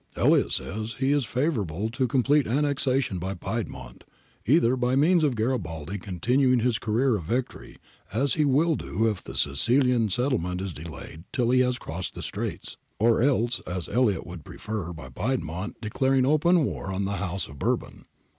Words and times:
Elliot 0.15 0.51
says 0.51 0.95
he 0.97 1.11
is 1.11 1.25
favourable 1.25 1.91
to 1.91 2.07
complete 2.07 2.47
annexation 2.47 3.19
by 3.19 3.35
Piedmont, 3.35 4.03
either 4.47 4.75
by 4.75 4.95
means 4.95 5.23
of 5.23 5.35
Garibaldi 5.35 5.99
continuing 5.99 6.57
his 6.61 6.79
career 6.79 7.15
of 7.17 7.25
victory, 7.25 7.77
as 8.11 8.33
he 8.33 8.43
will 8.43 8.73
do 8.75 9.07
if 9.07 9.23
the 9.23 9.35
Sicilian 9.35 10.09
settlement 10.09 10.59
is 10.59 10.73
delayed 10.73 11.25
till 11.31 11.51
he 11.51 11.59
has' 11.59 11.77
crossed 11.77 12.15
the 12.15 12.23
Straits: 12.23 12.77
or 12.97 13.21
else, 13.21 13.59
as 13.67 13.87
Elliot 13.87 14.25
would 14.25 14.43
prefer, 14.43 14.91
by 14.91 15.09
Piedmont 15.09 15.79
declaring 15.81 16.25
open 16.25 16.65
war 16.65 16.87
on 16.91 17.05
the 17.05 17.17
House 17.17 17.47
of 17.47 17.59
Bourbon. 17.59 18.05